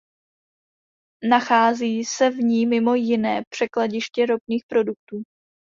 Nachází 1.29 2.05
se 2.05 2.29
v 2.29 2.35
ní 2.39 2.65
mimo 2.65 2.95
jiné 2.95 3.41
překladiště 3.51 4.25
ropných 4.25 4.63
produktů. 4.69 5.23